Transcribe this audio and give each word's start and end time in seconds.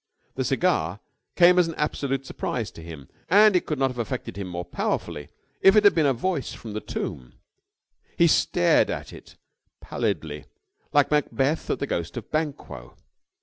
The 0.33 0.43
cigar 0.43 0.99
came 1.35 1.59
as 1.59 1.67
an 1.67 1.75
absolute 1.75 2.25
surprise 2.25 2.71
to 2.71 2.81
him 2.81 3.07
and 3.29 3.55
it 3.55 3.67
could 3.67 3.77
not 3.77 3.91
have 3.91 3.99
affected 3.99 4.35
him 4.35 4.47
more 4.47 4.65
powerfully 4.65 5.29
if 5.61 5.75
it 5.75 5.83
had 5.83 5.93
been 5.93 6.07
a 6.07 6.11
voice 6.15 6.53
from 6.53 6.73
the 6.73 6.79
tomb. 6.81 7.33
He 8.17 8.25
stared 8.25 8.89
at 8.89 9.13
it 9.13 9.37
pallidly, 9.79 10.45
like 10.91 11.11
Macbeth 11.11 11.69
at 11.69 11.77
the 11.77 11.85
ghost 11.85 12.17
of 12.17 12.31
Banquo. 12.31 12.97